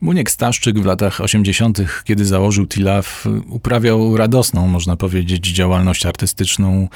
[0.00, 6.88] Muniek Staszczyk w latach 80., kiedy założył Tilaf, uprawiał radosną, można powiedzieć, działalność artystyczną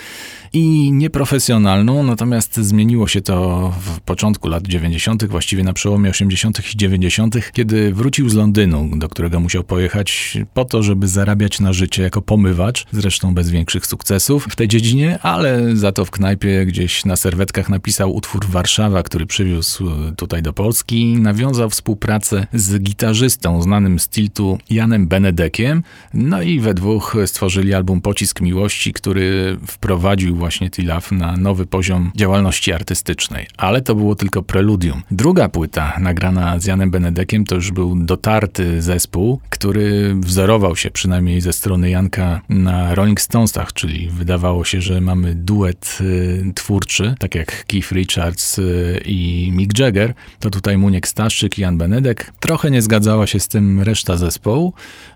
[0.53, 6.75] i nieprofesjonalną, natomiast zmieniło się to w początku lat 90., właściwie na przełomie 80.
[6.75, 11.72] i 90., kiedy wrócił z Londynu, do którego musiał pojechać po to, żeby zarabiać na
[11.72, 16.66] życie jako pomywacz, zresztą bez większych sukcesów w tej dziedzinie, ale za to w knajpie
[16.66, 23.62] gdzieś na serwetkach napisał utwór Warszawa, który przywiózł tutaj do Polski, nawiązał współpracę z gitarzystą
[23.62, 25.82] znanym z tiltu Janem Benedekiem,
[26.14, 32.10] no i we dwóch stworzyli album Pocisk Miłości, który wprowadził właśnie Tilaf na nowy poziom
[32.16, 33.46] działalności artystycznej.
[33.56, 35.02] Ale to było tylko preludium.
[35.10, 41.40] Druga płyta, nagrana z Janem Benedekiem, to już był dotarty zespół, który wzorował się przynajmniej
[41.40, 47.34] ze strony Janka na Rolling Stonesach, czyli wydawało się, że mamy duet y, twórczy, tak
[47.34, 50.15] jak Keith Richards y, i Mick Jagger.
[50.40, 52.32] To tutaj Muniek Staszczyk i Jan Benedek.
[52.40, 54.73] Trochę nie zgadzała się z tym reszta zespołu,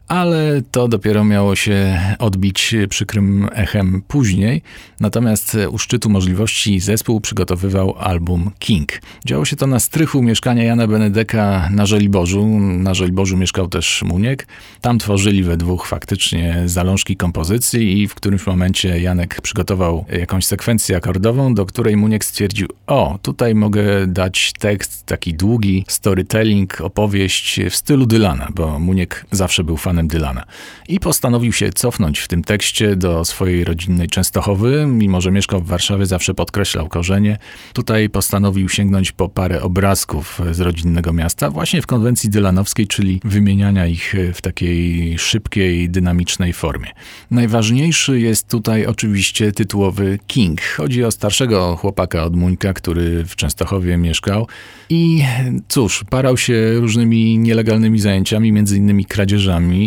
[0.08, 4.62] ale to dopiero miało się odbić przykrym echem później.
[5.00, 8.92] Natomiast u szczytu możliwości zespół przygotowywał album King.
[9.24, 12.46] Działo się to na strychu mieszkania Jana Benedeka na Żoliborzu.
[12.58, 14.46] Na Żoliborzu mieszkał też Muniek.
[14.80, 20.96] Tam tworzyli we dwóch faktycznie zalążki kompozycji i w którymś momencie Janek przygotował jakąś sekwencję
[20.96, 27.76] akordową, do której Muniek stwierdził, o, tutaj mogę dać tekst taki długi, storytelling, opowieść w
[27.76, 30.44] stylu Dylana, bo Muniek zawsze był fanem Dylana.
[30.88, 34.86] I postanowił się cofnąć w tym tekście do swojej rodzinnej Częstochowy.
[34.86, 37.38] Mimo, że mieszkał w Warszawie, zawsze podkreślał korzenie.
[37.72, 43.86] Tutaj postanowił sięgnąć po parę obrazków z rodzinnego miasta, właśnie w konwencji dylanowskiej, czyli wymieniania
[43.86, 46.88] ich w takiej szybkiej, dynamicznej formie.
[47.30, 50.60] Najważniejszy jest tutaj oczywiście tytułowy King.
[50.76, 54.46] Chodzi o starszego chłopaka od Muńka, który w Częstochowie mieszkał
[54.88, 55.24] i
[55.68, 59.85] cóż, parał się różnymi nielegalnymi zajęciami, między innymi kradzieżami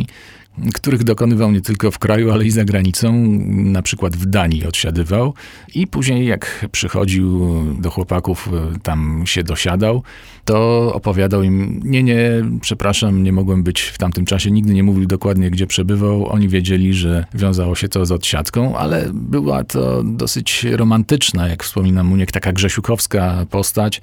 [0.73, 3.13] których dokonywał nie tylko w kraju, ale i za granicą,
[3.47, 5.33] na przykład w Danii odsiadywał.
[5.75, 7.49] I później jak przychodził
[7.79, 8.49] do chłopaków,
[8.83, 10.03] tam się dosiadał,
[10.45, 12.19] to opowiadał im, nie, nie,
[12.61, 16.93] przepraszam, nie mogłem być w tamtym czasie, nigdy nie mówił dokładnie, gdzie przebywał, oni wiedzieli,
[16.93, 22.53] że wiązało się to z odsiadką, ale była to dosyć romantyczna, jak wspominam Muniek, taka
[22.53, 24.01] grzesiukowska postać,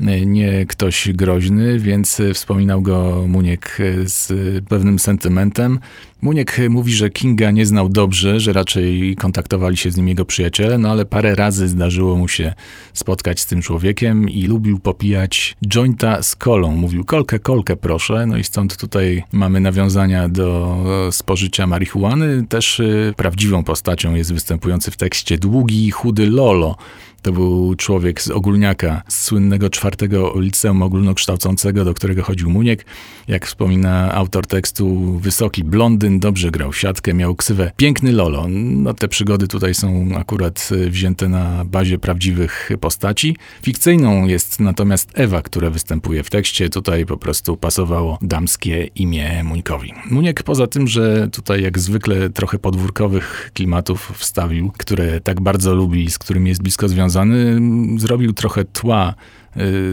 [0.00, 4.32] nie ktoś groźny, więc wspominał go Muniek z
[4.68, 5.78] pewnym sentymentem.
[6.22, 10.78] Muniek mówi, że Kinga nie znał dobrze, że raczej kontaktowali się z nim jego przyjaciele,
[10.78, 12.54] no ale parę razy zdarzyło mu się
[12.92, 16.76] spotkać z tym człowiekiem i lubił popijać jointa z kolą.
[16.76, 20.78] Mówił kolkę, kolkę proszę, no i stąd tutaj mamy nawiązania do
[21.10, 22.46] spożycia marihuany.
[22.48, 26.76] Też y, prawdziwą postacią jest występujący w tekście długi, chudy Lolo,
[27.22, 32.84] to był człowiek z Ogólniaka, z słynnego czwartego liceum ogólnokształcącego, do którego chodził Muniek.
[33.28, 38.46] Jak wspomina autor tekstu, wysoki blondyn, dobrze grał siatkę, miał ksywę Piękny Lolo.
[38.48, 43.36] No te przygody tutaj są akurat wzięte na bazie prawdziwych postaci.
[43.62, 46.68] Fikcyjną jest natomiast Ewa, która występuje w tekście.
[46.68, 49.92] Tutaj po prostu pasowało damskie imię Muńkowi.
[50.10, 56.10] Muniek poza tym, że tutaj jak zwykle trochę podwórkowych klimatów wstawił, które tak bardzo lubi,
[56.10, 57.60] z którymi jest blisko związany, związany,
[58.00, 59.14] zrobił trochę tła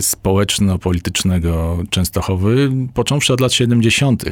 [0.02, 4.24] społeczno-politycznego Częstochowy, począwszy od lat 70.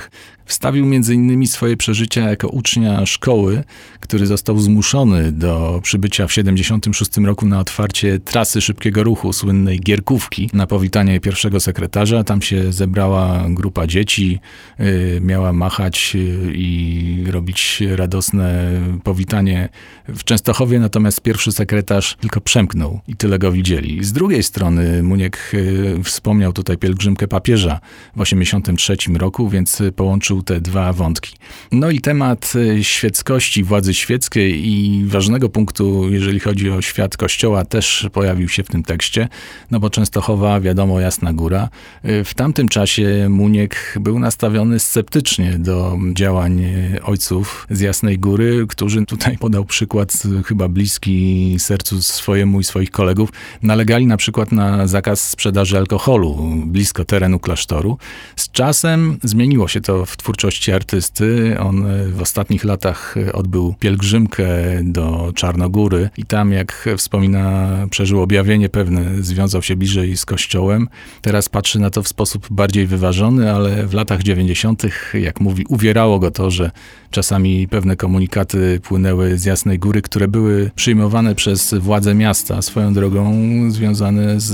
[0.45, 1.47] Wstawił m.in.
[1.47, 3.63] swoje przeżycia jako ucznia szkoły,
[3.99, 10.49] który został zmuszony do przybycia w 76 roku na otwarcie trasy szybkiego ruchu, słynnej Gierkówki,
[10.53, 12.23] na powitanie pierwszego sekretarza.
[12.23, 14.39] Tam się zebrała grupa dzieci,
[14.79, 18.71] y, miała machać y, i robić radosne
[19.03, 19.69] powitanie
[20.07, 24.03] w Częstochowie, natomiast pierwszy sekretarz tylko przemknął i tyle go widzieli.
[24.03, 25.22] Z drugiej strony Muniek
[25.53, 27.79] y, wspomniał tutaj pielgrzymkę papieża
[28.15, 31.35] w 83 roku, więc połączył te dwa wątki.
[31.71, 37.65] No i temat y, świeckości, władzy świeckiej i ważnego punktu, jeżeli chodzi o świat kościoła,
[37.65, 39.27] też pojawił się w tym tekście,
[39.71, 41.69] no bo Częstochowa, wiadomo, Jasna Góra.
[42.05, 46.65] Y, w tamtym czasie Muniek był nastawiony sceptycznie do działań
[47.03, 50.13] ojców z Jasnej Góry, którzy tutaj podał przykład
[50.45, 53.29] chyba bliski sercu swojemu i swoich kolegów.
[53.61, 57.97] Nalegali na przykład na zakaz zakaz sprzedaży alkoholu blisko terenu klasztoru.
[58.35, 61.57] Z czasem zmieniło się to w twórczości artysty.
[61.59, 64.45] On w ostatnich latach odbył pielgrzymkę
[64.83, 70.87] do Czarnogóry i tam, jak wspomina, przeżył objawienie pewne, związał się bliżej z kościołem.
[71.21, 74.83] Teraz patrzy na to w sposób bardziej wyważony, ale w latach 90.,
[75.13, 76.71] jak mówi, uwierało go to, że
[77.11, 83.33] czasami pewne komunikaty płynęły z Jasnej Góry, które były przyjmowane przez władze miasta, swoją drogą
[83.71, 84.53] związane z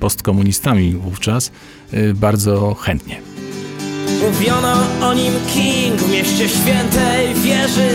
[0.00, 1.50] postkomunistami wówczas,
[1.94, 3.20] y, bardzo chętnie.
[4.22, 7.90] Mówiono o nim King w mieście świętej wieży.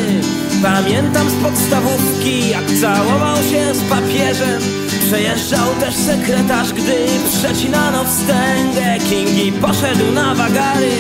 [0.64, 4.62] Pamiętam z podstawówki jak całował się z papieżem.
[5.08, 6.96] Przejeżdżał też sekretarz, gdy
[7.34, 9.06] przecinano wstęgę.
[9.10, 10.92] King i poszedł na wagary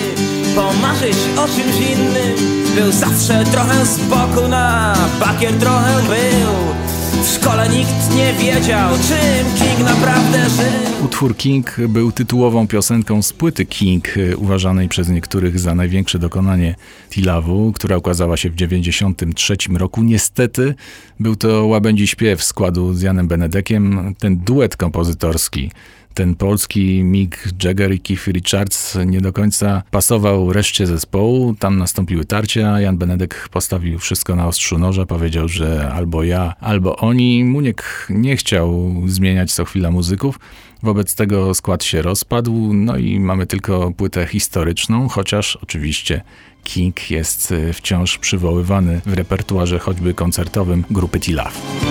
[0.56, 2.36] Pomarzyć o czymś innym.
[2.76, 6.81] Był zawsze trochę z boku na bakier trochę był
[7.24, 11.06] w szkole nikt nie wiedział, czym King naprawdę żył.
[11.06, 14.06] Utwór King był tytułową piosenką z płyty King,
[14.38, 16.76] uważanej przez niektórych za największe dokonanie
[17.10, 20.04] Tilawu, która ukazała się w 1993 roku.
[20.04, 20.76] Niestety
[21.20, 25.72] był to łabędzi śpiew składu z Janem Benedekiem, ten duet kompozytorski
[26.14, 31.56] ten polski Mick Jagger i Keith Richards nie do końca pasował reszcie zespołu.
[31.60, 32.80] Tam nastąpiły tarcia.
[32.80, 35.06] Jan Benedek postawił wszystko na ostrzu noża.
[35.06, 37.44] Powiedział, że albo ja, albo oni.
[37.44, 40.40] Muniek nie chciał zmieniać co chwila muzyków.
[40.84, 46.22] Wobec tego skład się rozpadł, no i mamy tylko płytę historyczną, chociaż oczywiście
[46.64, 51.91] King jest wciąż przywoływany w repertuarze choćby koncertowym grupy T-Love.